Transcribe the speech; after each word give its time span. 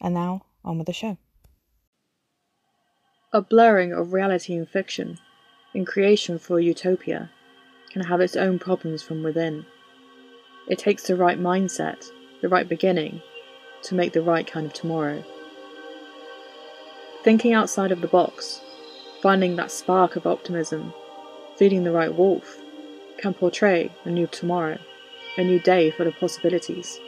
And 0.00 0.14
now, 0.14 0.44
on 0.64 0.78
with 0.78 0.86
the 0.86 0.92
show. 0.92 1.18
A 3.32 3.42
blurring 3.42 3.92
of 3.92 4.12
reality 4.12 4.54
and 4.56 4.68
fiction, 4.68 5.18
in 5.74 5.84
creation 5.84 6.38
for 6.38 6.58
a 6.58 6.62
utopia, 6.62 7.30
can 7.90 8.02
have 8.04 8.20
its 8.20 8.36
own 8.36 8.58
problems 8.58 9.02
from 9.02 9.22
within. 9.22 9.66
It 10.68 10.78
takes 10.78 11.02
the 11.04 11.16
right 11.16 11.38
mindset, 11.38 12.06
the 12.40 12.48
right 12.48 12.68
beginning, 12.68 13.20
to 13.82 13.94
make 13.94 14.12
the 14.12 14.22
right 14.22 14.46
kind 14.46 14.66
of 14.66 14.72
tomorrow. 14.72 15.24
Thinking 17.22 17.52
outside 17.52 17.92
of 17.92 18.00
the 18.00 18.06
box, 18.08 18.60
finding 19.22 19.56
that 19.56 19.70
spark 19.70 20.16
of 20.16 20.26
optimism, 20.26 20.94
feeding 21.56 21.84
the 21.84 21.92
right 21.92 22.14
wolf, 22.14 22.58
can 23.18 23.34
portray 23.34 23.92
a 24.04 24.10
new 24.10 24.26
tomorrow, 24.26 24.78
a 25.36 25.44
new 25.44 25.58
day 25.58 25.90
full 25.90 26.06
of 26.06 26.16
possibilities. 26.16 26.98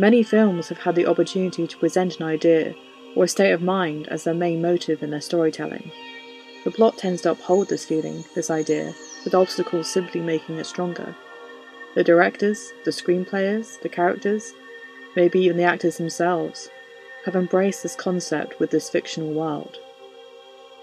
Many 0.00 0.22
films 0.22 0.68
have 0.68 0.78
had 0.78 0.94
the 0.94 1.06
opportunity 1.06 1.66
to 1.66 1.76
present 1.76 2.20
an 2.20 2.26
idea 2.26 2.72
or 3.16 3.24
a 3.24 3.28
state 3.28 3.50
of 3.50 3.60
mind 3.60 4.06
as 4.06 4.22
their 4.22 4.32
main 4.32 4.62
motive 4.62 5.02
in 5.02 5.10
their 5.10 5.20
storytelling. 5.20 5.90
The 6.62 6.70
plot 6.70 6.98
tends 6.98 7.22
to 7.22 7.32
uphold 7.32 7.68
this 7.68 7.84
feeling, 7.84 8.24
this 8.36 8.48
idea, 8.48 8.94
with 9.24 9.34
obstacles 9.34 9.90
simply 9.90 10.20
making 10.20 10.56
it 10.58 10.66
stronger. 10.66 11.16
The 11.96 12.04
directors, 12.04 12.72
the 12.84 12.92
screenplayers, 12.92 13.80
the 13.82 13.88
characters, 13.88 14.52
maybe 15.16 15.40
even 15.40 15.56
the 15.56 15.64
actors 15.64 15.98
themselves, 15.98 16.70
have 17.24 17.34
embraced 17.34 17.82
this 17.82 17.96
concept 17.96 18.60
with 18.60 18.70
this 18.70 18.88
fictional 18.88 19.32
world. 19.32 19.78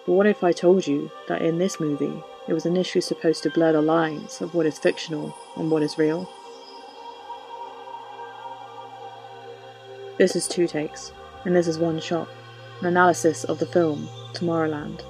But 0.06 0.12
what 0.12 0.28
if 0.28 0.44
I 0.44 0.52
told 0.52 0.86
you 0.88 1.10
that 1.30 1.42
in 1.42 1.58
this 1.58 1.80
movie 1.80 2.22
it 2.50 2.54
was 2.54 2.66
initially 2.66 3.02
supposed 3.02 3.44
to 3.44 3.50
blur 3.50 3.72
the 3.72 3.82
lines 3.82 4.42
of 4.42 4.54
what 4.54 4.66
is 4.66 4.78
fictional 4.78 5.34
and 5.56 5.72
what 5.72 5.84
is 5.84 5.98
real? 5.98 6.30
This 10.18 10.36
is 10.38 10.48
two 10.48 10.66
takes, 10.66 11.12
and 11.44 11.54
this 11.54 11.68
is 11.68 11.78
one 11.78 12.00
shot, 12.00 12.30
an 12.80 12.88
analysis 12.88 13.44
of 13.44 13.60
the 13.60 13.66
film 13.66 14.08
Tomorrowland. 14.34 15.04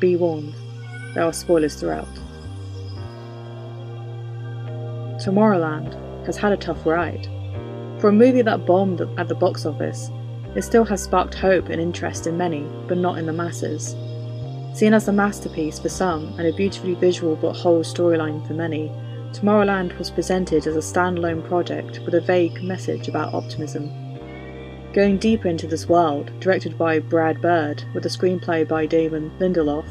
Be 0.00 0.16
warned, 0.16 0.54
there 1.14 1.22
are 1.22 1.32
spoilers 1.32 1.76
throughout. 1.76 2.08
Tomorrowland 5.22 5.94
has 6.26 6.36
had 6.36 6.52
a 6.52 6.56
tough 6.56 6.84
ride. 6.84 7.28
For 8.00 8.08
a 8.08 8.12
movie 8.12 8.42
that 8.42 8.66
bombed 8.66 9.02
at 9.16 9.28
the 9.28 9.34
box 9.36 9.64
office, 9.64 10.10
it 10.56 10.62
still 10.62 10.84
has 10.86 11.04
sparked 11.04 11.34
hope 11.34 11.68
and 11.68 11.80
interest 11.80 12.26
in 12.26 12.36
many, 12.36 12.66
but 12.88 12.98
not 12.98 13.18
in 13.18 13.26
the 13.26 13.32
masses. 13.32 13.94
Seen 14.76 14.94
as 14.94 15.06
a 15.06 15.12
masterpiece 15.12 15.78
for 15.78 15.88
some 15.88 16.34
and 16.38 16.48
a 16.48 16.52
beautifully 16.52 16.94
visual 16.94 17.36
but 17.36 17.52
whole 17.52 17.84
storyline 17.84 18.44
for 18.48 18.54
many, 18.54 18.90
Tomorrowland 19.32 19.96
was 19.96 20.10
presented 20.10 20.66
as 20.66 20.76
a 20.76 20.80
standalone 20.80 21.46
project 21.46 22.00
with 22.04 22.14
a 22.14 22.20
vague 22.20 22.62
message 22.62 23.08
about 23.08 23.32
optimism. 23.32 23.90
Going 24.92 25.18
deeper 25.18 25.46
into 25.46 25.68
this 25.68 25.88
world, 25.88 26.32
directed 26.40 26.76
by 26.76 26.98
Brad 26.98 27.40
Bird 27.40 27.84
with 27.94 28.04
a 28.06 28.08
screenplay 28.08 28.66
by 28.66 28.86
Damon 28.86 29.30
Lindelof, 29.38 29.86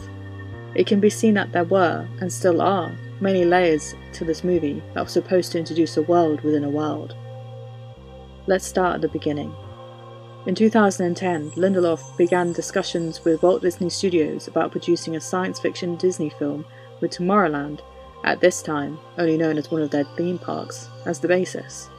it 0.76 0.88
can 0.88 1.00
be 1.00 1.10
seen 1.10 1.36
that 1.36 1.54
there 1.54 1.64
were, 1.64 2.08
and 2.20 2.32
still 2.32 2.62
are, 2.62 2.92
many 3.22 3.46
layers 3.46 3.96
to 4.14 4.26
this 4.26 4.44
movie 4.44 4.84
that 4.94 5.04
was 5.04 5.14
supposed 5.14 5.54
to 5.54 5.60
introduce 5.60 5.96
a 5.96 6.02
world 6.04 6.42
within 6.42 6.66
a 6.66 6.70
world. 6.70 7.16
Let's 8.46 8.66
start 8.66 8.96
at 8.96 9.02
the 9.02 9.08
beginning. 9.08 9.56
In 10.46 10.56
2010, 10.56 11.52
Lindelof 11.52 12.18
began 12.18 12.54
discussions 12.54 13.24
with 13.24 13.42
Walt 13.42 13.62
Disney 13.62 13.90
Studios 13.90 14.48
about 14.48 14.72
producing 14.72 15.16
a 15.16 15.22
science 15.22 15.60
fiction 15.60 15.96
Disney 15.96 16.30
film 16.30 16.66
with 17.02 17.12
Tomorrowland, 17.12 17.82
at 18.24 18.42
this 18.42 18.62
time 18.62 18.98
only 19.18 19.38
known 19.38 19.58
as 19.58 19.72
one 19.72 19.82
of 19.82 19.92
their 19.92 20.04
theme 20.04 20.38
parks, 20.38 20.90
as 21.06 21.20
the 21.20 21.28
basis. 21.28 21.90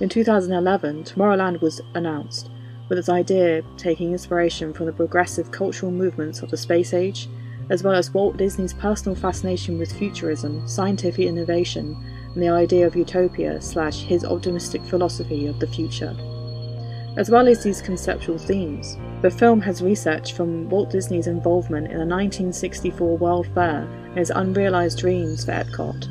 In 0.00 0.08
2011, 0.08 1.04
Tomorrowland 1.04 1.60
was 1.60 1.80
announced, 1.94 2.50
with 2.88 2.98
its 2.98 3.08
idea 3.08 3.62
taking 3.76 4.12
inspiration 4.12 4.72
from 4.72 4.86
the 4.86 4.92
progressive 4.92 5.50
cultural 5.50 5.90
movements 5.90 6.42
of 6.42 6.50
the 6.50 6.56
space 6.56 6.92
age 6.92 7.28
as 7.70 7.82
well 7.82 7.94
as 7.94 8.14
Walt 8.14 8.36
Disney's 8.36 8.72
personal 8.72 9.16
fascination 9.16 9.78
with 9.78 9.92
futurism, 9.92 10.66
scientific 10.68 11.26
innovation, 11.26 11.96
and 12.32 12.42
the 12.42 12.48
idea 12.48 12.86
of 12.86 12.96
utopia 12.96 13.60
slash 13.60 14.02
his 14.02 14.24
optimistic 14.24 14.82
philosophy 14.84 15.46
of 15.46 15.58
the 15.58 15.66
future. 15.66 16.16
As 17.16 17.30
well 17.30 17.48
as 17.48 17.62
these 17.62 17.80
conceptual 17.80 18.36
themes, 18.36 18.98
the 19.22 19.30
film 19.30 19.60
has 19.62 19.82
research 19.82 20.34
from 20.34 20.68
Walt 20.68 20.90
Disney's 20.90 21.26
involvement 21.26 21.86
in 21.86 21.98
the 21.98 22.04
1964 22.04 23.16
World 23.16 23.48
Fair 23.54 23.88
and 24.08 24.18
his 24.18 24.30
unrealized 24.30 24.98
dreams 24.98 25.44
for 25.44 25.52
Epcot. 25.52 26.08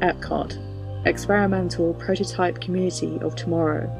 Epcot, 0.00 0.58
experimental 1.06 1.94
prototype 1.94 2.60
community 2.60 3.18
of 3.22 3.34
tomorrow, 3.34 3.90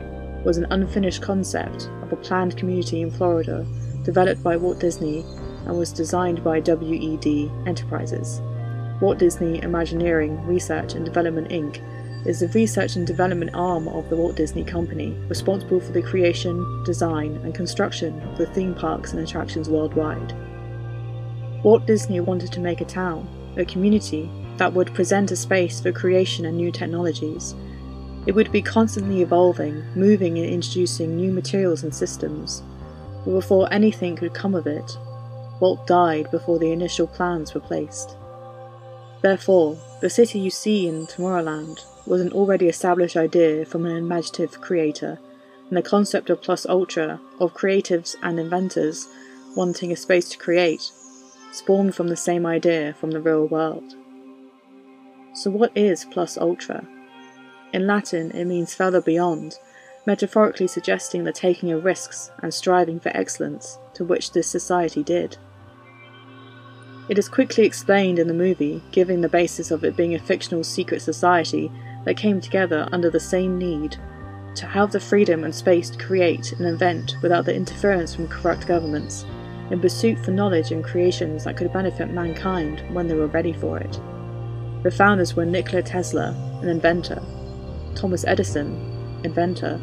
was 0.45 0.59
an 0.59 0.67
unfinished 0.71 1.23
concept 1.23 1.89
of 2.03 2.13
a 2.13 2.17
planned 2.17 2.57
community 2.59 3.01
in 3.01 3.11
Florida 3.11 3.67
developed 4.03 4.43
by 4.43 4.57
Walt 4.59 4.79
Disney 4.79 5.25
and 5.65 5.79
was 5.79 5.91
designed 5.91 6.45
by 6.45 6.61
WED 6.61 7.51
Enterprises. 7.67 8.43
Walt 9.01 9.17
Disney 9.19 9.63
Imagineering 9.63 10.45
Research 10.47 10.95
and 10.95 11.05
Development 11.07 11.49
Inc. 11.49 11.81
is 12.27 12.41
the 12.41 12.49
research 12.49 12.97
and 12.97 13.07
development 13.07 13.51
arm 13.55 13.89
of 13.89 14.09
the 14.09 14.17
Walt 14.17 14.37
Disney 14.37 14.65
Company, 14.65 15.17
responsible 15.29 15.81
for 15.81 15.93
the 15.93 16.03
creation, 16.03 16.83
design, 16.85 17.37
and 17.45 17.55
construction 17.55 18.21
of 18.23 18.39
the 18.39 18.47
theme 18.47 18.75
parks 18.75 19.13
and 19.13 19.23
attractions 19.23 19.69
worldwide. 19.69 20.35
Walt 21.63 21.87
Disney 21.87 22.21
wanted 22.21 22.53
to 22.53 22.61
make 22.61 22.81
a 22.81 22.85
town, 22.85 23.29
a 23.57 23.65
community, 23.65 24.31
that 24.57 24.73
would 24.73 24.95
present 24.95 25.31
a 25.31 25.37
space 25.37 25.81
for 25.81 25.93
creation 25.93 26.47
and 26.47 26.57
new 26.57 26.71
technologies. 26.71 27.55
It 28.27 28.35
would 28.35 28.53
be 28.53 28.63
constantly 28.63 29.23
evolving, 29.23 29.85
moving 29.95 30.39
and 30.39 30.47
introducing 30.47 31.17
new 31.17 31.33
materials 31.33 31.83
and 31.83 31.95
systems. 31.95 32.63
But 33.25 33.33
before 33.33 33.73
anything 33.73 34.17
could 34.17 34.35
come 34.35 34.55
of 34.55 34.67
it, 34.67 34.97
Walt 35.61 35.87
died 35.87 36.31
before 36.31 36.59
the 36.59 36.73
initial 36.73 37.07
plans 37.07 37.55
were 37.55 37.61
placed. 37.61 38.17
Therefore, 39.23 39.79
the 40.01 40.11
city 40.11 40.39
you 40.39 40.51
see 40.51 40.87
in 40.87 41.07
Tomorrowland 41.07 41.85
was 42.07 42.21
an 42.21 42.33
already 42.33 42.69
established 42.69 43.17
idea 43.17 43.65
from 43.65 43.87
an 43.87 43.97
imaginative 43.97 44.61
creator, 44.61 45.19
and 45.69 45.77
the 45.77 45.83
concept 45.83 46.31
of 46.31 46.43
plus 46.43 46.67
ultra, 46.67 47.21
of 47.41 47.55
creatives 47.55 48.15
and 48.23 48.39
inventors 48.39 49.09
wanting 49.57 49.93
a 49.93 49.97
space 49.97 50.29
to 50.29 50.39
create, 50.39 50.91
spawned 51.53 51.95
from 51.95 52.09
the 52.09 52.17
same 52.17 52.45
idea 52.45 52.95
from 52.95 53.11
the 53.11 53.21
real 53.21 53.47
world. 53.47 53.95
So, 55.33 55.51
what 55.51 55.77
is 55.77 56.05
plus 56.05 56.37
ultra? 56.37 56.87
In 57.73 57.87
Latin, 57.87 58.31
it 58.33 58.45
means 58.45 58.75
further 58.75 59.01
beyond, 59.01 59.59
metaphorically 60.07 60.67
suggesting 60.67 61.25
the 61.25 61.33
taking 61.33 61.73
of 61.73 61.85
risks 61.85 62.31
and 62.41 62.53
striving 62.53 63.01
for 63.01 63.09
excellence, 63.17 63.79
to 63.95 64.05
which 64.05 64.33
this 64.33 64.47
society 64.47 65.03
did. 65.03 65.39
It 67.09 67.19
is 67.19 67.29
quickly 67.29 67.65
explained 67.65 68.19
in 68.19 68.29
the 68.29 68.35
movie, 68.35 68.83
giving 68.93 69.21
the 69.21 69.29
basis 69.29 69.71
of 69.71 69.85
it 69.85 69.97
being 69.97 70.15
a 70.15 70.19
fictional 70.19 70.65
secret 70.65 71.03
society 71.03 71.71
that 72.05 72.17
came 72.17 72.41
together 72.41 72.89
under 72.93 73.11
the 73.11 73.21
same 73.21 73.59
need 73.59 73.97
to 74.55 74.67
have 74.67 74.93
the 74.93 75.01
freedom 75.01 75.45
and 75.45 75.55
space 75.55 75.91
to 75.91 75.99
create 75.99 76.53
and 76.53 76.67
invent 76.67 77.17
without 77.23 77.45
the 77.45 77.55
interference 77.55 78.15
from 78.15 78.29
corrupt 78.29 78.67
governments, 78.67 79.25
in 79.71 79.81
pursuit 79.81 80.19
for 80.25 80.31
knowledge 80.31 80.71
and 80.71 80.85
creations 80.85 81.45
that 81.45 81.57
could 81.57 81.73
benefit 81.73 82.11
mankind 82.11 82.83
when 82.95 83.09
they 83.09 83.15
were 83.15 83.27
ready 83.27 83.53
for 83.53 83.79
it. 83.79 84.01
The 84.83 84.91
founders 84.91 85.35
were 85.35 85.47
Nikola 85.47 85.83
Tesla, 85.83 86.37
an 86.63 86.69
inventor, 86.69 87.23
Thomas 87.95 88.25
Edison, 88.27 89.21
inventor, 89.25 89.81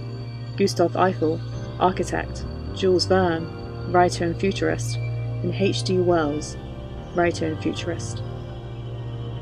Gustave 0.56 0.96
Eiffel, 0.98 1.42
architect, 1.80 2.46
Jules 2.76 3.06
Verne, 3.06 3.92
writer 3.92 4.26
and 4.26 4.40
futurist, 4.40 4.96
and 4.98 5.53
H.G. 5.53 5.98
Wells, 6.00 6.56
writer 7.16 7.48
and 7.48 7.62
futurist. 7.62 8.22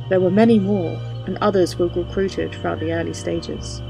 There 0.10 0.22
were 0.22 0.32
many 0.32 0.60
more, 0.60 1.00
and 1.30 1.38
others 1.42 1.78
were 1.78 1.90
recruited 1.90 2.52
throughout 2.52 2.80
the 2.80 2.92
early 2.92 3.14
stages. 3.14 3.84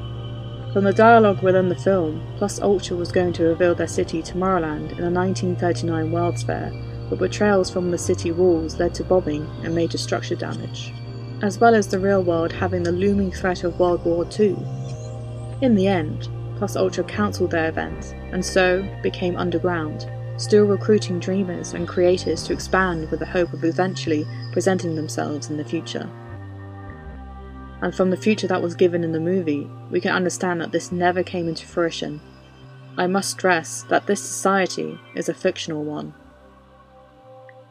From 0.73 0.83
the 0.83 0.91
dialogue 0.91 1.41
within 1.41 1.69
the 1.69 1.75
film, 1.75 2.21
Plus 2.35 2.61
Ultra 2.61 2.97
was 2.97 3.13
going 3.13 3.31
to 3.33 3.45
reveal 3.45 3.73
their 3.73 3.87
city 3.87 4.21
Tomorrowland 4.21 4.91
in 4.91 4.97
the 4.97 5.09
1939 5.09 6.11
World's 6.11 6.43
Fair, 6.43 6.69
but 7.09 7.17
betrayals 7.17 7.69
from 7.71 7.91
the 7.91 7.97
city 7.97 8.33
walls 8.33 8.77
led 8.77 8.93
to 8.95 9.05
bombing 9.05 9.49
and 9.63 9.73
major 9.73 9.97
structure 9.97 10.35
damage, 10.35 10.93
as 11.41 11.59
well 11.59 11.73
as 11.73 11.87
the 11.87 11.97
real 11.97 12.21
world 12.21 12.51
having 12.51 12.83
the 12.83 12.91
looming 12.91 13.31
threat 13.31 13.63
of 13.63 13.79
World 13.79 14.03
War 14.03 14.27
II. 14.37 14.57
In 15.61 15.75
the 15.75 15.87
end, 15.87 16.27
Plus 16.57 16.75
Ultra 16.75 17.05
cancelled 17.05 17.51
their 17.51 17.69
event, 17.69 18.13
and 18.33 18.45
so 18.45 18.85
became 19.01 19.37
underground, 19.37 20.11
still 20.35 20.65
recruiting 20.65 21.21
dreamers 21.21 21.73
and 21.73 21.87
creators 21.87 22.43
to 22.43 22.51
expand 22.51 23.09
with 23.09 23.21
the 23.21 23.25
hope 23.25 23.53
of 23.53 23.63
eventually 23.63 24.27
presenting 24.51 24.95
themselves 24.95 25.49
in 25.49 25.55
the 25.55 25.63
future. 25.63 26.09
And 27.81 27.95
from 27.95 28.09
the 28.09 28.17
future 28.17 28.47
that 28.47 28.61
was 28.61 28.75
given 28.75 29.03
in 29.03 29.13
the 29.13 29.19
movie, 29.19 29.69
we 29.89 30.01
can 30.01 30.11
understand 30.11 30.59
that 30.61 30.71
this 30.71 30.91
never 30.91 31.23
came 31.23 31.47
into 31.47 31.65
fruition. 31.65 32.19
I 32.97 33.07
must 33.07 33.31
stress 33.31 33.83
that 33.83 34.07
this 34.07 34.21
society 34.21 34.99
is 35.15 35.29
a 35.29 35.33
fictional 35.33 35.83
one. 35.83 36.13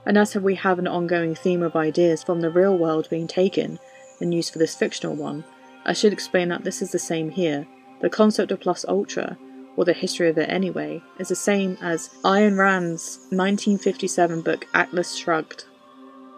And 0.06 0.16
as 0.16 0.34
we 0.34 0.54
have 0.54 0.78
an 0.78 0.88
ongoing 0.88 1.34
theme 1.34 1.62
of 1.62 1.76
ideas 1.76 2.22
from 2.22 2.40
the 2.40 2.48
real 2.48 2.78
world 2.78 3.10
being 3.10 3.26
taken 3.26 3.78
and 4.20 4.32
used 4.32 4.52
for 4.52 4.58
this 4.58 4.74
fictional 4.74 5.14
one, 5.14 5.44
I 5.84 5.92
should 5.92 6.14
explain 6.14 6.48
that 6.48 6.64
this 6.64 6.80
is 6.80 6.92
the 6.92 6.98
same 6.98 7.28
here, 7.30 7.66
the 8.00 8.08
concept 8.08 8.50
of 8.50 8.60
plus 8.60 8.86
ultra, 8.88 9.36
or 9.76 9.84
the 9.84 9.92
history 9.92 10.28
of 10.30 10.38
it 10.38 10.48
anyway, 10.48 11.02
is 11.18 11.28
the 11.28 11.36
same 11.36 11.76
as 11.82 12.08
Ayn 12.24 12.58
Rand's 12.58 13.18
1957 13.30 14.40
book 14.40 14.66
Atlas 14.72 15.14
Shrugged. 15.14 15.66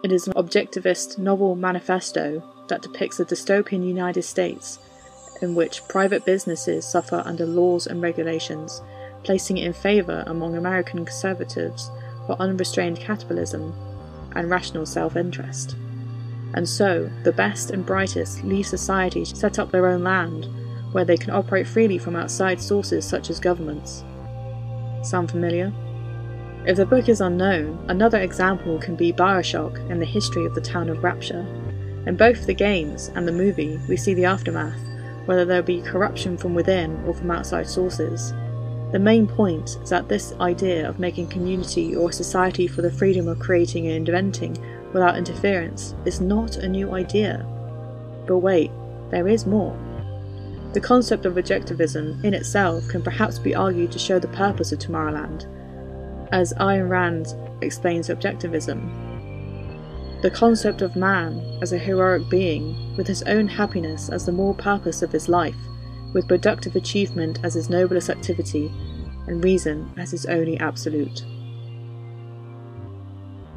It 0.03 0.11
is 0.11 0.27
an 0.27 0.33
objectivist 0.33 1.17
novel 1.17 1.55
manifesto 1.55 2.43
that 2.71 2.81
depicts 2.81 3.19
a 3.19 3.25
dystopian 3.25 3.85
United 3.85 4.23
States 4.23 4.79
in 5.41 5.55
which 5.55 5.85
private 5.89 6.23
businesses 6.23 6.87
suffer 6.87 7.21
under 7.25 7.45
laws 7.45 7.85
and 7.85 8.01
regulations, 8.01 8.81
placing 9.23 9.57
it 9.57 9.65
in 9.65 9.73
favour 9.73 10.23
among 10.25 10.55
American 10.55 11.03
conservatives 11.03 11.91
for 12.25 12.41
unrestrained 12.41 12.97
capitalism 12.97 13.73
and 14.37 14.49
rational 14.49 14.85
self 14.85 15.17
interest. 15.17 15.75
And 16.53 16.67
so, 16.67 17.09
the 17.23 17.33
best 17.33 17.71
and 17.71 17.85
brightest 17.85 18.41
leave 18.45 18.67
society 18.67 19.25
to 19.25 19.35
set 19.35 19.59
up 19.59 19.71
their 19.71 19.87
own 19.87 20.01
land, 20.01 20.47
where 20.93 21.05
they 21.05 21.17
can 21.17 21.31
operate 21.31 21.67
freely 21.67 21.97
from 21.97 22.15
outside 22.15 22.61
sources 22.61 23.03
such 23.03 23.29
as 23.29 23.41
governments. 23.41 24.05
Sound 25.03 25.29
familiar? 25.29 25.73
If 26.65 26.77
the 26.77 26.85
book 26.85 27.09
is 27.09 27.19
unknown, 27.19 27.83
another 27.89 28.19
example 28.19 28.79
can 28.79 28.95
be 28.95 29.11
Bioshock 29.11 29.77
and 29.91 30.01
the 30.01 30.05
history 30.05 30.45
of 30.45 30.55
the 30.55 30.61
town 30.61 30.87
of 30.87 31.03
Rapture. 31.03 31.45
In 32.05 32.15
both 32.15 32.45
the 32.47 32.53
games 32.53 33.11
and 33.15 33.27
the 33.27 33.31
movie, 33.31 33.79
we 33.87 33.95
see 33.95 34.13
the 34.13 34.25
aftermath, 34.25 34.79
whether 35.25 35.45
there 35.45 35.61
be 35.61 35.81
corruption 35.81 36.37
from 36.37 36.55
within 36.55 37.03
or 37.05 37.13
from 37.13 37.29
outside 37.29 37.67
sources. 37.67 38.33
The 38.91 38.99
main 38.99 39.27
point 39.27 39.77
is 39.81 39.89
that 39.89 40.09
this 40.09 40.33
idea 40.39 40.89
of 40.89 40.99
making 40.99 41.27
community 41.27 41.95
or 41.95 42.11
society 42.11 42.67
for 42.67 42.81
the 42.81 42.91
freedom 42.91 43.27
of 43.27 43.39
creating 43.39 43.87
and 43.87 44.07
inventing 44.07 44.57
without 44.93 45.17
interference 45.17 45.95
is 46.05 46.19
not 46.19 46.57
a 46.57 46.67
new 46.67 46.91
idea. 46.93 47.45
But 48.27 48.39
wait, 48.39 48.71
there 49.11 49.27
is 49.27 49.45
more. 49.45 49.77
The 50.73 50.81
concept 50.81 51.25
of 51.25 51.35
objectivism 51.35 52.23
in 52.23 52.33
itself 52.33 52.87
can 52.87 53.01
perhaps 53.01 53.37
be 53.37 53.53
argued 53.53 53.91
to 53.91 53.99
show 53.99 54.19
the 54.19 54.27
purpose 54.29 54.71
of 54.71 54.79
Tomorrowland. 54.79 55.45
As 56.31 56.53
Ayn 56.53 56.89
Rand 56.89 57.35
explains 57.61 58.09
objectivism, 58.09 59.10
the 60.21 60.29
concept 60.29 60.81
of 60.81 60.95
man 60.95 61.41
as 61.61 61.73
a 61.73 61.77
heroic 61.77 62.29
being, 62.29 62.95
with 62.95 63.07
his 63.07 63.23
own 63.23 63.47
happiness 63.47 64.09
as 64.09 64.25
the 64.25 64.31
moral 64.31 64.53
purpose 64.53 65.01
of 65.01 65.11
his 65.11 65.27
life, 65.27 65.55
with 66.13 66.27
productive 66.27 66.75
achievement 66.75 67.39
as 67.43 67.55
his 67.55 67.69
noblest 67.69 68.09
activity, 68.09 68.71
and 69.27 69.43
reason 69.43 69.91
as 69.97 70.11
his 70.11 70.25
only 70.27 70.59
absolute. 70.59 71.25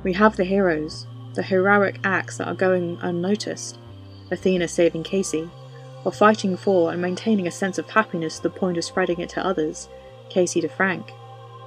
We 0.03 0.13
have 0.15 0.37
the 0.37 0.45
heroes, 0.45 1.07
the 1.35 1.43
heroic 1.43 1.99
acts 2.05 2.39
that 2.39 2.49
are 2.49 2.55
going 2.55 2.99
unnoticed 3.03 3.79
Athena 4.31 4.69
saving 4.69 5.03
Casey, 5.03 5.51
or 6.05 6.13
fighting 6.13 6.57
for 6.57 6.93
and 6.93 7.01
maintaining 7.01 7.47
a 7.47 7.51
sense 7.51 7.79
of 7.79 7.91
happiness 7.91 8.37
to 8.37 8.45
the 8.45 8.51
point 8.51 8.79
of 8.79 8.85
spreading 8.85 9.21
it 9.21 9.29
to 9.31 9.45
others, 9.45 9.89
Casey 10.29 10.61
to 10.61 10.69
Frank, 10.69 11.13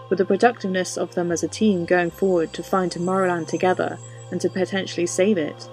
with 0.09 0.19
the 0.19 0.25
productiveness 0.25 0.97
of 0.97 1.15
them 1.15 1.31
as 1.31 1.43
a 1.43 1.47
team 1.47 1.85
going 1.85 2.11
forward 2.11 2.53
to 2.53 2.63
find 2.63 2.91
Tomorrowland 2.91 3.47
together 3.47 3.97
and 4.31 4.39
to 4.41 4.49
potentially 4.49 5.05
save 5.05 5.37
it. 5.37 5.69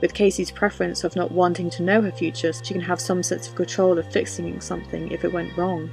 With 0.00 0.14
Casey's 0.14 0.50
preference 0.50 1.04
of 1.04 1.16
not 1.16 1.32
wanting 1.32 1.70
to 1.70 1.82
know 1.82 2.02
her 2.02 2.12
future, 2.12 2.52
she 2.52 2.74
can 2.74 2.82
have 2.82 3.00
some 3.00 3.22
sense 3.22 3.48
of 3.48 3.54
control 3.54 3.98
of 3.98 4.12
fixing 4.12 4.60
something 4.60 5.10
if 5.10 5.24
it 5.24 5.32
went 5.32 5.56
wrong. 5.56 5.90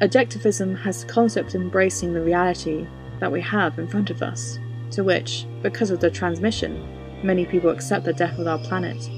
Objectivism 0.00 0.78
has 0.82 1.04
the 1.04 1.12
concept 1.12 1.54
of 1.54 1.62
embracing 1.62 2.12
the 2.12 2.20
reality 2.20 2.86
that 3.20 3.32
we 3.32 3.40
have 3.40 3.78
in 3.78 3.86
front 3.86 4.10
of 4.10 4.22
us, 4.22 4.58
to 4.90 5.04
which, 5.04 5.46
because 5.62 5.90
of 5.90 6.00
the 6.00 6.10
transmission, 6.10 6.86
many 7.22 7.46
people 7.46 7.70
accept 7.70 8.04
the 8.04 8.12
death 8.12 8.38
of 8.38 8.46
our 8.46 8.58
planet. 8.58 9.08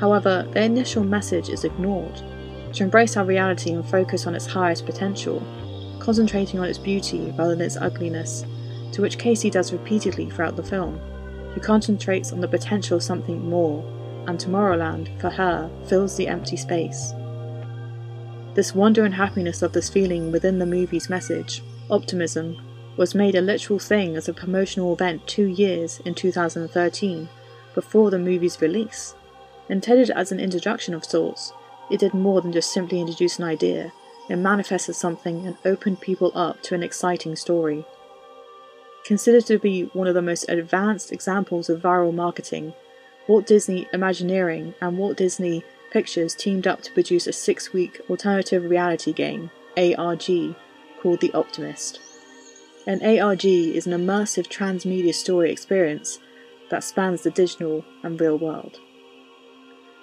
However, 0.00 0.48
their 0.52 0.64
initial 0.64 1.04
message 1.04 1.50
is 1.50 1.64
ignored. 1.64 2.22
To 2.72 2.84
embrace 2.84 3.16
our 3.16 3.24
reality 3.24 3.70
and 3.70 3.86
focus 3.86 4.26
on 4.26 4.34
its 4.34 4.46
highest 4.46 4.86
potential, 4.86 5.42
concentrating 6.00 6.58
on 6.58 6.66
its 6.66 6.78
beauty 6.78 7.32
rather 7.38 7.54
than 7.54 7.66
its 7.66 7.76
ugliness, 7.76 8.44
to 8.92 9.02
which 9.02 9.18
Casey 9.18 9.50
does 9.50 9.72
repeatedly 9.72 10.28
throughout 10.28 10.56
the 10.56 10.62
film. 10.62 11.00
She 11.54 11.60
concentrates 11.60 12.32
on 12.32 12.40
the 12.40 12.48
potential 12.48 12.96
of 12.96 13.02
something 13.02 13.48
more, 13.48 13.84
and 14.26 14.38
Tomorrowland, 14.38 15.20
for 15.20 15.30
her, 15.30 15.70
fills 15.86 16.16
the 16.16 16.28
empty 16.28 16.56
space. 16.56 17.12
This 18.54 18.74
wonder 18.74 19.04
and 19.04 19.14
happiness 19.14 19.62
of 19.62 19.72
this 19.72 19.88
feeling 19.88 20.32
within 20.32 20.58
the 20.58 20.66
movie's 20.66 21.08
message, 21.08 21.62
optimism, 21.88 22.56
was 22.96 23.14
made 23.14 23.34
a 23.34 23.40
literal 23.40 23.78
thing 23.78 24.16
as 24.16 24.28
a 24.28 24.34
promotional 24.34 24.92
event 24.92 25.26
two 25.26 25.46
years 25.46 26.00
in 26.04 26.14
2013, 26.14 27.28
before 27.74 28.10
the 28.10 28.18
movie's 28.18 28.60
release. 28.60 29.14
Intended 29.68 30.10
as 30.10 30.32
an 30.32 30.40
introduction 30.40 30.94
of 30.94 31.04
sorts, 31.04 31.52
it 31.90 32.00
did 32.00 32.12
more 32.12 32.40
than 32.40 32.52
just 32.52 32.72
simply 32.72 33.00
introduce 33.00 33.38
an 33.38 33.44
idea, 33.44 33.92
it 34.30 34.36
manifested 34.36 34.94
something 34.94 35.44
and 35.46 35.56
opened 35.64 36.00
people 36.00 36.30
up 36.36 36.62
to 36.62 36.74
an 36.74 36.84
exciting 36.84 37.34
story. 37.34 37.84
Considered 39.04 39.44
to 39.46 39.58
be 39.58 39.84
one 39.92 40.06
of 40.06 40.14
the 40.14 40.22
most 40.22 40.48
advanced 40.48 41.10
examples 41.10 41.68
of 41.68 41.82
viral 41.82 42.14
marketing, 42.14 42.72
Walt 43.26 43.44
Disney 43.46 43.88
Imagineering 43.92 44.74
and 44.80 44.96
Walt 44.96 45.16
Disney 45.16 45.64
Pictures 45.90 46.36
teamed 46.36 46.68
up 46.68 46.80
to 46.82 46.92
produce 46.92 47.26
a 47.26 47.32
six 47.32 47.72
week 47.72 48.00
alternative 48.08 48.70
reality 48.70 49.12
game, 49.12 49.50
ARG, 49.76 50.54
called 51.00 51.20
The 51.20 51.32
Optimist. 51.34 51.98
An 52.86 53.04
ARG 53.04 53.44
is 53.44 53.88
an 53.88 53.92
immersive 53.92 54.46
transmedia 54.46 55.12
story 55.12 55.50
experience 55.50 56.20
that 56.70 56.84
spans 56.84 57.22
the 57.22 57.30
digital 57.32 57.84
and 58.04 58.20
real 58.20 58.38
world. 58.38 58.78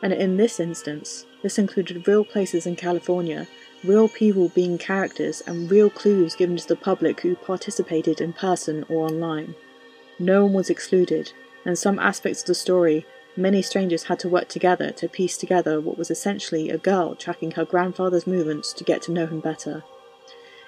And 0.03 0.11
in 0.11 0.35
this 0.35 0.59
instance, 0.59 1.25
this 1.41 1.57
included 1.57 2.07
real 2.07 2.25
places 2.25 2.67
in 2.67 2.75
California 2.75 3.47
real 3.87 4.09
people 4.09 4.49
being 4.49 4.77
characters 4.77 5.41
and 5.47 5.71
real 5.71 5.89
clues 5.89 6.35
given 6.35 6.57
to 6.57 6.67
the 6.67 6.75
public 6.75 7.21
who 7.21 7.35
participated 7.35 8.19
in 8.19 8.33
person 8.33 8.85
or 8.89 9.07
online. 9.07 9.55
No 10.19 10.45
one 10.45 10.53
was 10.53 10.69
excluded, 10.69 11.31
and 11.65 11.77
some 11.77 11.97
aspects 11.97 12.41
of 12.41 12.47
the 12.47 12.55
story, 12.55 13.05
many 13.35 13.61
strangers 13.61 14.03
had 14.03 14.19
to 14.19 14.29
work 14.29 14.49
together 14.49 14.91
to 14.91 15.07
piece 15.07 15.37
together 15.37 15.79
what 15.79 15.97
was 15.97 16.11
essentially 16.11 16.69
a 16.69 16.77
girl 16.77 17.15
tracking 17.15 17.51
her 17.51 17.65
grandfather's 17.65 18.27
movements 18.27 18.73
to 18.73 18.83
get 18.83 19.01
to 19.03 19.11
know 19.11 19.25
him 19.25 19.39
better. 19.39 19.83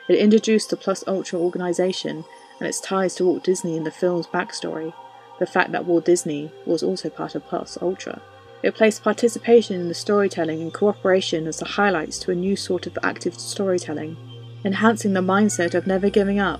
It 0.07 0.19
introduced 0.19 0.69
the 0.69 0.77
Plus 0.77 1.03
Ultra 1.05 1.39
organization 1.39 2.25
and 2.59 2.67
its 2.67 2.79
ties 2.79 3.15
to 3.15 3.25
Walt 3.25 3.43
Disney 3.43 3.75
in 3.75 3.83
the 3.83 3.91
film's 3.91 4.27
backstory, 4.27 4.93
the 5.39 5.45
fact 5.45 5.71
that 5.71 5.85
Walt 5.85 6.05
Disney 6.05 6.51
was 6.65 6.83
also 6.83 7.09
part 7.09 7.35
of 7.35 7.45
Plus 7.45 7.77
Ultra. 7.81 8.21
It 8.61 8.75
placed 8.75 9.03
participation 9.03 9.79
in 9.79 9.87
the 9.87 9.93
storytelling 9.93 10.61
and 10.61 10.73
cooperation 10.73 11.47
as 11.47 11.59
the 11.59 11.65
highlights 11.65 12.19
to 12.19 12.31
a 12.31 12.35
new 12.35 12.57
sort 12.57 12.87
of 12.87 12.97
active 13.01 13.39
storytelling, 13.39 14.17
enhancing 14.65 15.13
the 15.13 15.21
mindset 15.21 15.75
of 15.75 15.87
never 15.87 16.09
giving 16.09 16.39
up 16.39 16.59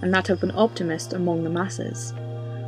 and 0.00 0.14
that 0.14 0.30
of 0.30 0.44
an 0.44 0.52
optimist 0.54 1.12
among 1.12 1.42
the 1.42 1.50
masses. 1.50 2.12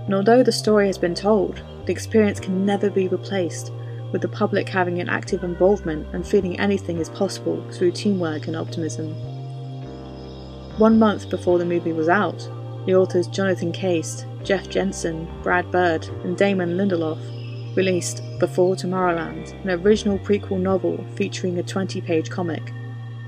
And 0.05 0.15
although 0.15 0.43
the 0.43 0.53
story 0.53 0.89
has 0.89 0.99
been 0.99 1.15
told, 1.15 1.63
the 1.87 1.93
experience 1.93 2.41
can 2.41 2.67
never 2.67 2.91
be 2.91 3.07
replaced, 3.07 3.73
with 4.11 4.21
the 4.21 4.29
public 4.29 4.69
having 4.69 5.01
an 5.01 5.09
active 5.09 5.45
involvement 5.45 6.07
and 6.13 6.27
feeling 6.27 6.59
anything 6.59 6.99
is 6.99 7.09
possible 7.09 7.65
through 7.71 7.93
teamwork 7.93 8.49
and 8.49 8.57
optimism. 8.57 9.15
One 10.79 10.99
month 10.99 11.31
before 11.31 11.59
the 11.59 11.65
movie 11.65 11.93
was 11.93 12.09
out, 12.09 12.39
the 12.85 12.97
authors 12.97 13.29
Jonathan 13.29 13.71
Case, 13.71 14.27
Jeff 14.43 14.69
Jensen, 14.69 15.29
Brad 15.43 15.71
Bird, 15.71 16.09
and 16.25 16.37
Damon 16.37 16.77
Lindelof 16.77 17.42
released 17.77 18.23
Before 18.39 18.75
Tomorrowland, 18.75 19.53
an 19.65 19.71
original 19.71 20.19
prequel 20.19 20.61
novel 20.61 21.05
featuring 21.15 21.59
a 21.59 21.63
20 21.63 22.01
page 22.01 22.31
comic, 22.31 22.73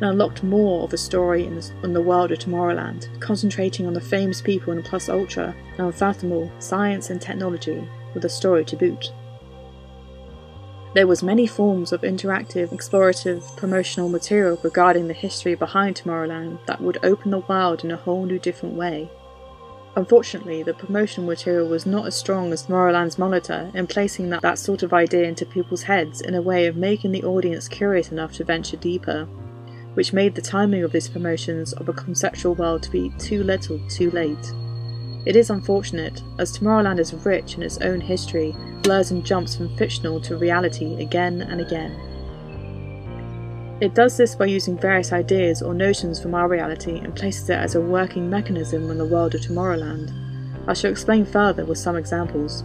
and 0.01 0.05
unlocked 0.05 0.43
more 0.43 0.85
of 0.85 0.93
a 0.93 0.99
story 0.99 1.45
in 1.45 1.57
the, 1.57 1.73
in 1.83 1.93
the 1.93 2.03
world 2.03 2.33
of 2.33 2.39
Tomorrowland, 2.39 3.21
concentrating 3.21 3.87
on 3.87 3.95
the 3.95 4.01
famous 4.01 4.43
people 4.43 4.73
in 4.73 4.83
Plus 4.83 5.09
Ultra 5.09 5.55
and 5.77 5.87
unfathomable 5.87 6.51
science 6.59 7.11
and 7.11 7.21
technology 7.21 7.89
with 8.13 8.25
a 8.25 8.29
story 8.29 8.65
to 8.65 8.77
boot. 8.77 9.13
There 10.95 11.09
was 11.09 11.25
many 11.25 11.49
forms 11.49 11.93
of 11.93 12.03
interactive, 12.03 12.69
explorative, 12.69 13.57
promotional 13.57 14.09
material 14.09 14.61
regarding 14.63 15.09
the 15.09 15.15
history 15.15 15.57
behind 15.57 15.97
Tomorrowland 15.97 16.65
that 16.67 16.81
would 16.81 16.99
open 17.03 17.33
the 17.33 17.41
world 17.41 17.83
in 17.83 17.91
a 17.91 17.97
whole 17.97 18.25
new 18.27 18.39
different 18.39 18.77
way. 18.77 19.11
Unfortunately, 19.97 20.65
the 20.65 20.75
promotional 20.75 21.29
material 21.29 21.69
was 21.69 21.87
not 21.87 22.07
as 22.07 22.17
strong 22.17 22.53
as 22.53 22.67
Tomorrowland's 22.67 23.19
monitor 23.19 23.71
in 23.75 23.87
placing 23.87 24.29
that, 24.31 24.43
that 24.43 24.59
sort 24.59 24.83
of 24.83 24.93
idea 24.93 25.23
into 25.23 25.47
people's 25.47 25.85
heads 25.85 26.21
in 26.21 26.35
a 26.35 26.43
way 26.43 26.67
of 26.67 26.77
making 26.77 27.13
the 27.13 27.23
audience 27.23 27.69
curious 27.69 28.11
enough 28.11 28.33
to 28.33 28.45
venture 28.45 28.77
deeper, 28.77 29.27
which 29.95 30.13
made 30.13 30.35
the 30.35 30.43
timing 30.43 30.83
of 30.83 30.91
these 30.91 31.09
promotions 31.09 31.73
of 31.75 31.89
a 31.89 31.93
conceptual 31.93 32.57
world 32.57 32.83
to 32.83 32.91
be 32.91 33.11
too 33.19 33.45
little 33.45 33.79
too 33.89 34.11
late. 34.11 34.53
It 35.27 35.37
is 35.37 35.49
unfortunate, 35.49 36.23
as 36.39 36.59
Tomorrowland 36.59 36.99
is 36.99 37.15
rich 37.15 37.55
in 37.55 37.63
its 37.63 37.79
own 37.79 38.01
history, 38.01 38.55
blurs 38.83 39.13
and 39.13 39.25
jumps 39.25 39.55
from 39.55 39.75
fictional 39.77 40.21
to 40.23 40.37
reality 40.37 41.01
again 41.01 41.41
and 41.41 41.61
again. 41.61 42.14
It 43.81 43.95
does 43.95 44.17
this 44.17 44.37
by 44.37 44.47
using 44.47 44.79
various 44.79 45.13
ideas 45.13 45.61
or 45.61 45.75
notions 45.75 46.21
from 46.21 46.35
our 46.35 46.49
reality 46.49 46.99
and 46.99 47.15
places 47.15 47.51
it 47.51 47.59
as 47.59 47.75
a 47.75 47.81
working 47.81 48.31
mechanism 48.31 48.89
in 48.89 48.99
the 48.99 49.05
world 49.05 49.35
of 49.35 49.41
Tomorrowland. 49.41 50.13
I 50.69 50.75
shall 50.75 50.93
explain 50.93 51.27
further 51.27 51.65
with 51.65 51.79
some 51.79 51.97
examples. 51.97 52.63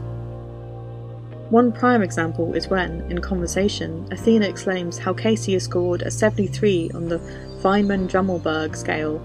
One 1.49 1.71
prime 1.71 2.03
example 2.03 2.53
is 2.53 2.67
when, 2.67 3.01
in 3.11 3.21
conversation, 3.21 4.07
Athena 4.11 4.47
exclaims 4.47 4.99
how 4.99 5.13
Casey 5.13 5.53
has 5.53 5.63
scored 5.63 6.03
a 6.03 6.11
73 6.11 6.91
on 6.93 7.09
the 7.09 7.17
Feynman 7.63 8.07
Drummelberg 8.07 8.75
scale. 8.75 9.17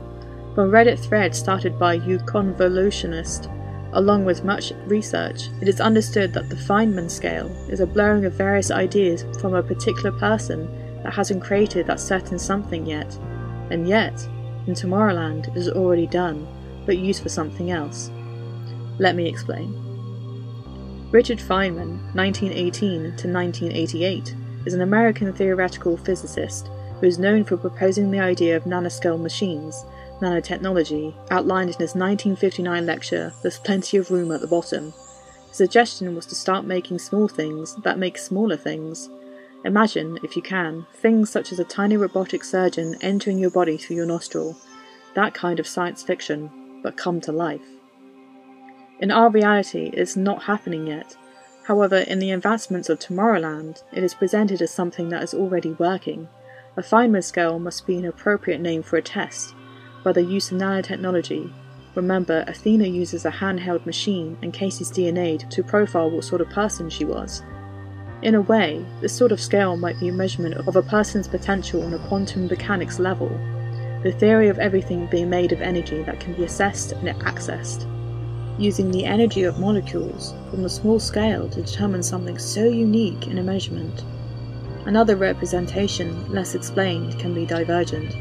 From 0.55 0.71
Reddit 0.71 0.99
thread 0.99 1.37
started 1.37 1.79
by 1.79 1.99
Uconvolutionist, 1.99 3.51
along 3.93 4.25
with 4.25 4.43
much 4.43 4.73
research, 4.87 5.51
it 5.61 5.69
is 5.69 5.83
understood 5.83 6.33
that 6.33 6.49
the 6.49 6.57
Feynman 6.57 7.11
scale 7.11 7.55
is 7.69 7.81
a 7.81 7.87
blurring 7.87 8.25
of 8.25 8.33
various 8.33 8.71
ideas 8.71 9.27
from 9.39 9.53
a 9.53 9.63
particular 9.63 10.11
person 10.13 10.67
that 11.05 11.15
hasn't 11.15 11.45
created 11.45 11.87
that 11.87 12.01
certain 12.01 12.39
something 12.39 12.85
yet, 12.85 13.17
and 13.71 13.87
yet, 13.87 14.27
in 14.67 14.75
Tomorrowland, 14.75 15.49
it 15.49 15.57
is 15.57 15.69
already 15.69 16.07
done, 16.07 16.47
but 16.87 16.99
used 16.99 17.23
for 17.23 17.29
something 17.29 17.71
else. 17.71 18.11
Let 18.99 19.15
me 19.15 19.29
explain. 19.29 19.73
Richard 21.11 21.39
Feynman, 21.39 22.13
1918 22.15 23.17
to 23.17 23.29
1988, 23.29 24.35
is 24.67 24.75
an 24.75 24.81
American 24.81 25.33
theoretical 25.33 25.97
physicist 25.97 26.69
who 26.99 27.07
is 27.07 27.19
known 27.19 27.45
for 27.45 27.57
proposing 27.57 28.11
the 28.11 28.19
idea 28.19 28.57
of 28.57 28.65
nanoscale 28.65 29.21
machines, 29.21 29.85
nanotechnology, 30.21 31.15
outlined 31.31 31.71
in 31.71 31.77
his 31.79 31.95
1959 31.95 32.87
lecture, 32.87 33.33
There's 33.43 33.59
Plenty 33.59 33.99
of 33.99 34.11
Room 34.11 34.33
at 34.33 34.41
the 34.41 34.47
Bottom. 34.47 34.93
His 35.49 35.57
suggestion 35.57 36.15
was 36.15 36.27
to 36.27 36.35
start 36.35 36.65
making 36.65 36.99
small 36.99 37.29
things 37.29 37.77
that 37.83 37.99
make 37.99 38.17
smaller 38.17 38.57
things. 38.57 39.11
Imagine, 39.65 40.19
if 40.23 40.37
you 40.37 40.43
can, 40.43 40.87
things 40.93 41.31
such 41.31 41.51
as 41.51 41.59
a 41.59 41.65
tiny 41.65 41.97
robotic 41.97 42.45
surgeon 42.45 42.97
entering 43.01 43.39
your 43.39 43.51
body 43.51 43.79
through 43.79 43.97
your 43.97 44.07
nostril. 44.07 44.57
That 45.15 45.33
kind 45.33 45.59
of 45.59 45.67
science 45.67 46.03
fiction, 46.03 46.51
but 46.83 46.99
come 46.99 47.21
to 47.23 47.33
life. 47.33 47.67
In 49.01 49.11
our 49.11 49.31
reality, 49.31 49.87
it 49.87 49.99
is 49.99 50.17
not 50.17 50.43
happening 50.43 50.87
yet. 50.87 51.17
However, 51.65 51.97
in 51.97 52.19
the 52.19 52.31
advancements 52.31 52.91
of 52.91 52.99
Tomorrowland, 52.99 53.83
it 53.93 54.05
is 54.05 54.13
presented 54.13 54.61
as 54.61 54.71
something 54.71 55.09
that 55.09 55.23
is 55.23 55.33
already 55.33 55.73
working. 55.73 56.29
A 56.77 56.83
Feynman 56.83 57.25
scale 57.25 57.59
must 57.59 57.87
be 57.87 57.97
an 57.97 58.05
appropriate 58.05 58.61
name 58.61 58.83
for 58.83 58.97
a 58.97 59.03
test. 59.03 59.55
By 60.03 60.13
the 60.13 60.23
use 60.23 60.53
of 60.53 60.59
nanotechnology, 60.59 61.51
remember, 61.95 62.45
Athena 62.47 62.87
uses 62.87 63.25
a 63.25 63.31
handheld 63.31 63.87
machine 63.87 64.37
and 64.43 64.53
Casey's 64.53 64.91
DNA 64.91 65.49
to 65.49 65.63
profile 65.63 66.11
what 66.11 66.25
sort 66.25 66.43
of 66.43 66.51
person 66.51 66.91
she 66.91 67.07
was. 67.07 67.43
In 68.25 68.35
a 68.35 68.41
way, 68.41 68.85
this 69.01 69.17
sort 69.17 69.31
of 69.31 69.41
scale 69.41 69.77
might 69.77 70.01
be 70.01 70.09
a 70.09 70.13
measurement 70.13 70.55
of 70.67 70.75
a 70.75 70.83
person's 70.83 71.29
potential 71.29 71.83
on 71.83 71.95
a 71.95 72.09
quantum 72.09 72.49
mechanics 72.49 72.99
level, 72.99 73.29
the 74.03 74.11
theory 74.11 74.49
of 74.49 74.59
everything 74.59 75.07
being 75.07 75.31
made 75.31 75.53
of 75.53 75.63
energy 75.63 76.03
that 76.03 76.19
can 76.19 76.35
be 76.35 76.43
assessed 76.43 76.93
and 76.93 77.09
accessed 77.21 77.87
using 78.59 78.91
the 78.91 79.05
energy 79.05 79.43
of 79.43 79.59
molecules 79.59 80.35
from 80.51 80.63
the 80.63 80.69
small 80.69 81.01
scale 81.01 81.49
to 81.49 81.63
determine 81.63 82.03
something 82.03 82.39
so 82.39 82.65
unique 82.65 83.27
in 83.27 83.39
a 83.39 83.43
measurement. 83.43 84.05
Another 84.87 85.17
representation, 85.17 86.31
less 86.31 86.55
explained, 86.55 87.19
can 87.19 87.35
be 87.35 87.47
divergent. 87.47 88.15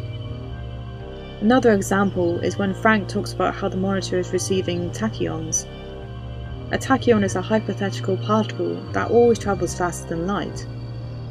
Another 1.42 1.74
example 1.74 2.40
is 2.40 2.58
when 2.58 2.74
Frank 2.74 3.08
talks 3.08 3.34
about 3.34 3.54
how 3.54 3.68
the 3.68 3.78
monitor 3.78 4.18
is 4.18 4.32
receiving 4.32 4.90
tachyons. 4.92 5.66
A 6.74 6.78
tachyon 6.80 7.24
is 7.24 7.36
a 7.36 7.42
hypothetical 7.42 8.18
particle 8.18 8.74
that 8.94 9.12
always 9.12 9.38
travels 9.38 9.78
faster 9.78 10.10
than 10.10 10.26
light. 10.26 10.66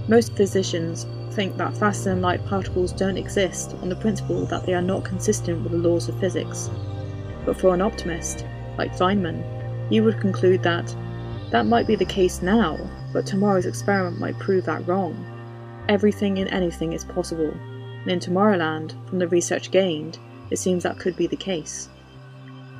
Most 0.06 0.36
physicians 0.36 1.04
think 1.32 1.56
that 1.56 1.76
faster 1.76 2.10
than 2.10 2.22
light 2.22 2.46
particles 2.46 2.92
don't 2.92 3.16
exist 3.16 3.74
on 3.82 3.88
the 3.88 3.96
principle 3.96 4.46
that 4.46 4.64
they 4.64 4.72
are 4.72 4.80
not 4.80 5.04
consistent 5.04 5.64
with 5.64 5.72
the 5.72 5.78
laws 5.78 6.08
of 6.08 6.20
physics. 6.20 6.70
But 7.44 7.58
for 7.58 7.74
an 7.74 7.80
optimist, 7.80 8.46
like 8.78 8.96
Feynman, 8.96 9.42
he 9.90 10.00
would 10.00 10.20
conclude 10.20 10.62
that 10.62 10.94
that 11.50 11.66
might 11.66 11.88
be 11.88 11.96
the 11.96 12.04
case 12.04 12.40
now, 12.40 12.78
but 13.12 13.26
tomorrow's 13.26 13.66
experiment 13.66 14.20
might 14.20 14.38
prove 14.38 14.64
that 14.66 14.86
wrong. 14.86 15.26
Everything 15.88 16.38
and 16.38 16.48
anything 16.50 16.92
is 16.92 17.02
possible, 17.02 17.52
and 18.02 18.12
in 18.12 18.20
Tomorrowland, 18.20 18.94
from 19.08 19.18
the 19.18 19.26
research 19.26 19.72
gained, 19.72 20.20
it 20.50 20.60
seems 20.60 20.84
that 20.84 21.00
could 21.00 21.16
be 21.16 21.26
the 21.26 21.34
case. 21.34 21.88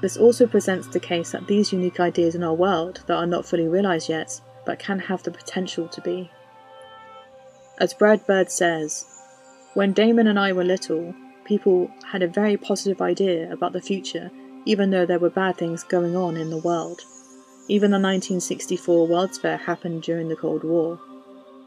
This 0.03 0.19
also 0.19 0.47
presents 0.47 0.89
the 0.89 1.01
case 1.01 1.33
that 1.33 1.47
these 1.47 1.73
unique 1.73 2.01
ideas 2.01 2.35
in 2.35 2.45
our 2.45 2.55
world 2.55 3.03
that 3.07 3.17
are 3.17 3.27
not 3.27 3.47
fully 3.47 3.67
realised 3.67 4.11
yet, 4.11 4.41
but 4.67 4.79
can 4.79 4.99
have 4.99 5.23
the 5.23 5.31
potential 5.31 5.89
to 5.89 6.01
be. 6.03 6.31
As 7.79 7.95
Brad 7.95 8.27
Bird 8.27 8.51
says, 8.51 9.07
when 9.73 9.95
Damon 9.95 10.27
and 10.27 10.39
I 10.39 10.53
were 10.53 10.65
little, 10.65 11.15
people 11.45 11.91
had 12.11 12.23
a 12.23 12.29
very 12.29 12.59
positive 12.59 13.01
idea 13.01 13.51
about 13.51 13.73
the 13.73 13.81
future 13.81 14.31
even 14.65 14.91
though 14.91 15.07
there 15.07 15.19
were 15.19 15.31
bad 15.31 15.57
things 15.57 15.83
going 15.83 16.17
on 16.17 16.37
in 16.37 16.51
the 16.51 16.59
world. 16.59 17.03
Even 17.69 17.91
the 17.91 17.99
1964 17.99 19.07
World's 19.07 19.39
Fair 19.39 19.57
happened 19.57 20.03
during 20.03 20.29
the 20.29 20.37
Cold 20.37 20.65
War. 20.65 21.01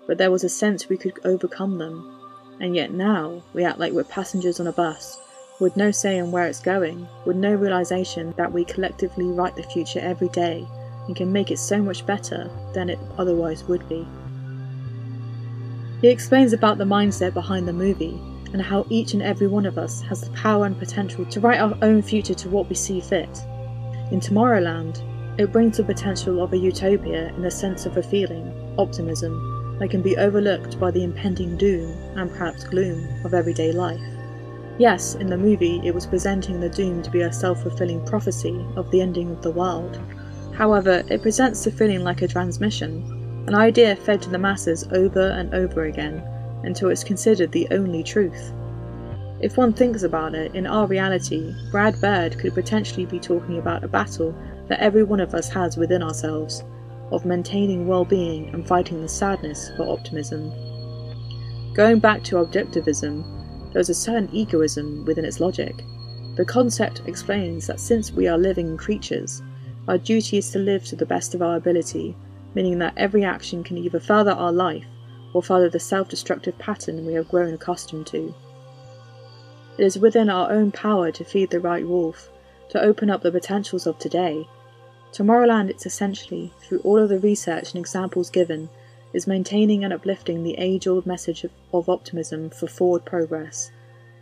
But 0.07 0.17
there 0.17 0.31
was 0.31 0.43
a 0.43 0.49
sense 0.49 0.87
we 0.87 0.97
could 0.97 1.19
overcome 1.25 1.77
them. 1.77 2.11
And 2.59 2.75
yet 2.75 2.91
now, 2.91 3.43
we 3.53 3.63
act 3.63 3.79
like 3.79 3.91
we're 3.91 4.03
passengers 4.03 4.59
on 4.59 4.67
a 4.67 4.71
bus, 4.71 5.19
with 5.59 5.77
no 5.77 5.91
say 5.91 6.17
in 6.17 6.31
where 6.31 6.47
it's 6.47 6.59
going, 6.59 7.07
with 7.25 7.37
no 7.37 7.53
realization 7.53 8.33
that 8.37 8.51
we 8.51 8.65
collectively 8.65 9.25
write 9.25 9.55
the 9.55 9.63
future 9.63 9.99
every 9.99 10.29
day 10.29 10.67
and 11.07 11.15
can 11.15 11.31
make 11.31 11.51
it 11.51 11.59
so 11.59 11.81
much 11.81 12.05
better 12.05 12.49
than 12.73 12.89
it 12.89 12.99
otherwise 13.17 13.63
would 13.65 13.87
be. 13.87 14.05
He 16.01 16.09
explains 16.09 16.53
about 16.53 16.77
the 16.77 16.83
mindset 16.83 17.33
behind 17.33 17.67
the 17.67 17.73
movie 17.73 18.19
and 18.53 18.61
how 18.61 18.85
each 18.89 19.13
and 19.13 19.21
every 19.21 19.47
one 19.47 19.65
of 19.65 19.77
us 19.77 20.01
has 20.01 20.21
the 20.21 20.29
power 20.31 20.65
and 20.65 20.77
potential 20.77 21.25
to 21.25 21.39
write 21.39 21.59
our 21.59 21.77
own 21.81 22.01
future 22.01 22.33
to 22.33 22.49
what 22.49 22.69
we 22.69 22.75
see 22.75 22.99
fit. 22.99 23.29
In 24.11 24.19
Tomorrowland, 24.19 25.01
it 25.39 25.51
brings 25.51 25.77
the 25.77 25.83
potential 25.83 26.43
of 26.43 26.53
a 26.53 26.57
utopia 26.57 27.29
in 27.29 27.41
the 27.41 27.51
sense 27.51 27.85
of 27.85 27.97
a 27.97 28.03
feeling, 28.03 28.53
optimism, 28.77 29.77
that 29.79 29.89
can 29.89 30.01
be 30.01 30.15
overlooked 30.17 30.79
by 30.79 30.91
the 30.91 31.03
impending 31.03 31.57
doom 31.57 31.91
and 32.15 32.31
perhaps 32.31 32.63
gloom 32.63 33.25
of 33.25 33.33
everyday 33.33 33.71
life. 33.71 34.14
Yes, 34.77 35.15
in 35.15 35.27
the 35.27 35.37
movie, 35.37 35.79
it 35.85 35.95
was 35.95 36.05
presenting 36.05 36.59
the 36.59 36.67
doom 36.67 37.01
to 37.01 37.09
be 37.09 37.21
a 37.21 37.31
self 37.31 37.61
fulfilling 37.61 38.05
prophecy 38.05 38.65
of 38.75 38.91
the 38.91 39.01
ending 39.01 39.31
of 39.31 39.41
the 39.41 39.51
world. 39.51 39.99
However, 40.53 41.03
it 41.09 41.21
presents 41.21 41.63
the 41.63 41.71
feeling 41.71 42.03
like 42.03 42.21
a 42.21 42.27
transmission, 42.27 43.43
an 43.47 43.55
idea 43.55 43.95
fed 43.95 44.21
to 44.23 44.29
the 44.29 44.37
masses 44.37 44.87
over 44.91 45.29
and 45.29 45.53
over 45.53 45.85
again, 45.85 46.21
until 46.63 46.89
it's 46.89 47.05
considered 47.05 47.53
the 47.53 47.67
only 47.71 48.03
truth. 48.03 48.51
If 49.39 49.57
one 49.57 49.71
thinks 49.71 50.03
about 50.03 50.35
it, 50.35 50.53
in 50.55 50.65
our 50.65 50.87
reality, 50.87 51.53
Brad 51.71 51.99
Bird 52.01 52.37
could 52.37 52.53
potentially 52.53 53.05
be 53.05 53.19
talking 53.19 53.57
about 53.57 53.83
a 53.83 53.87
battle 53.87 54.35
that 54.67 54.79
every 54.79 55.03
one 55.03 55.19
of 55.19 55.33
us 55.33 55.49
has 55.49 55.77
within 55.77 56.03
ourselves, 56.03 56.63
of 57.11 57.25
maintaining 57.25 57.87
well 57.87 58.03
being 58.03 58.49
and 58.53 58.67
fighting 58.67 59.01
the 59.01 59.07
sadness 59.07 59.71
for 59.77 59.87
optimism. 59.87 60.51
Going 61.73 61.99
back 61.99 62.23
to 62.25 62.37
objectivism, 62.37 63.44
there 63.75 63.81
is 63.81 63.89
a 63.89 63.93
certain 63.93 64.29
egoism 64.31 65.03
within 65.03 65.25
its 65.25 65.41
logic. 65.41 65.83
The 66.37 66.45
concept 66.45 67.01
explains 67.07 67.67
that 67.67 67.81
since 67.81 68.09
we 68.09 68.25
are 68.25 68.37
living 68.37 68.77
creatures, 68.77 69.43
our 69.89 69.97
duty 69.97 70.37
is 70.37 70.49
to 70.51 70.59
live 70.59 70.85
to 70.85 70.95
the 70.95 71.05
best 71.05 71.35
of 71.35 71.41
our 71.41 71.57
ability, 71.57 72.15
meaning 72.53 72.79
that 72.79 72.93
every 72.95 73.25
action 73.25 73.65
can 73.65 73.77
either 73.77 73.99
further 73.99 74.31
our 74.31 74.53
life 74.53 74.85
or 75.33 75.43
follow 75.43 75.67
the 75.67 75.81
self 75.81 76.07
destructive 76.07 76.57
pattern 76.57 77.05
we 77.05 77.15
have 77.15 77.27
grown 77.27 77.53
accustomed 77.53 78.07
to. 78.07 78.33
It 79.77 79.83
is 79.83 79.99
within 79.99 80.29
our 80.29 80.49
own 80.49 80.71
power 80.71 81.11
to 81.11 81.25
feed 81.25 81.49
the 81.49 81.59
right 81.59 81.85
wolf, 81.85 82.29
to 82.69 82.81
open 82.81 83.09
up 83.09 83.23
the 83.23 83.31
potentials 83.31 83.85
of 83.85 83.99
today. 83.99 84.47
Tomorrowland, 85.11 85.69
it's 85.69 85.85
essentially, 85.85 86.53
through 86.61 86.79
all 86.85 86.97
of 86.97 87.09
the 87.09 87.19
research 87.19 87.73
and 87.73 87.81
examples 87.81 88.29
given, 88.29 88.69
is 89.15 89.25
maintaining 89.25 89.83
and 89.83 89.93
uplifting 89.93 90.43
the 90.43 90.57
age 90.57 90.85
old 90.85 91.05
message 91.05 91.43
of, 91.43 91.51
of 91.73 91.87
optimism 91.89 92.49
for 92.49 92.67
forward 92.67 93.05
progress. 93.05 93.71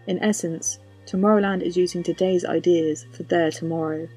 In 0.08 0.20
essence, 0.20 0.80
Tomorrowland 1.06 1.62
is 1.62 1.76
using 1.76 2.02
today's 2.02 2.46
ideas 2.46 3.06
for 3.12 3.24
their 3.24 3.52
tomorrow. 3.52 4.08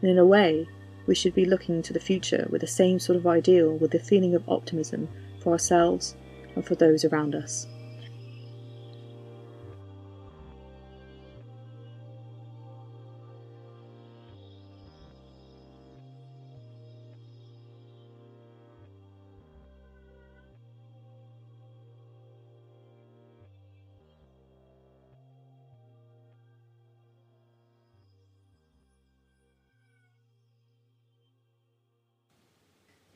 And 0.00 0.10
in 0.10 0.18
a 0.18 0.24
way, 0.24 0.66
we 1.06 1.14
should 1.14 1.34
be 1.34 1.44
looking 1.44 1.82
to 1.82 1.92
the 1.92 2.00
future 2.00 2.46
with 2.50 2.62
the 2.62 2.66
same 2.66 2.98
sort 2.98 3.16
of 3.16 3.26
ideal 3.26 3.76
with 3.76 3.90
the 3.90 3.98
feeling 3.98 4.34
of 4.34 4.48
optimism 4.48 5.08
for 5.40 5.52
ourselves 5.52 6.14
and 6.54 6.64
for 6.64 6.74
those 6.74 7.04
around 7.04 7.34
us. 7.34 7.66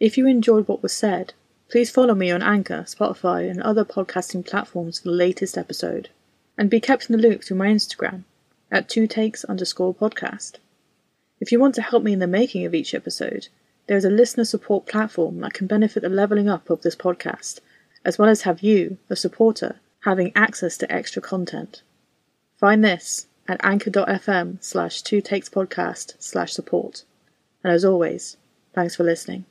If 0.05 0.19
you 0.19 0.27
enjoyed 0.27 0.69
what 0.69 0.83
was 0.83 0.93
said, 0.93 1.33
please 1.71 1.91
follow 1.91 2.15
me 2.15 2.31
on 2.31 2.43
Anchor, 2.43 2.83
Spotify, 2.83 3.51
and 3.51 3.63
other 3.63 3.87
podcasting 3.87 4.45
platforms 4.45 4.99
for 4.99 5.09
the 5.09 5.15
latest 5.15 5.57
episode. 5.57 6.11
And 6.59 6.69
be 6.69 6.79
kept 6.79 7.09
in 7.09 7.17
the 7.17 7.27
loop 7.27 7.43
through 7.43 7.57
my 7.57 7.69
Instagram 7.69 8.25
at 8.71 8.87
two 8.87 9.07
takes 9.07 9.47
underscore 9.47 9.95
podcast. 9.95 10.57
If 11.41 11.51
you 11.51 11.59
want 11.59 11.75
to 11.77 11.81
help 11.81 12.03
me 12.03 12.13
in 12.13 12.19
the 12.19 12.27
making 12.27 12.67
of 12.67 12.75
each 12.75 12.93
episode, 12.93 13.49
there 13.87 13.97
is 13.97 14.05
a 14.05 14.11
listener 14.11 14.45
support 14.45 14.85
platform 14.85 15.41
that 15.41 15.55
can 15.55 15.67
benefit 15.67 16.03
the 16.03 16.11
levelling 16.11 16.51
up 16.51 16.69
of 16.69 16.83
this 16.83 16.97
podcast, 16.97 17.61
as 18.05 18.19
well 18.19 18.29
as 18.29 18.43
have 18.43 18.61
you, 18.61 18.99
the 19.09 19.17
supporter, 19.17 19.77
having 20.01 20.33
access 20.37 20.77
to 20.77 20.93
extra 20.93 21.23
content. 21.23 21.81
Find 22.59 22.85
this 22.85 23.27
at 23.49 23.65
anchor.fm 23.65 24.63
slash 24.63 25.01
two 25.01 25.23
takes 25.23 25.49
podcast 25.49 26.17
slash 26.19 26.53
support. 26.53 27.05
And 27.63 27.73
as 27.73 27.87
always, 27.87 28.37
thanks 28.75 28.97
for 28.97 29.05
listening. 29.05 29.47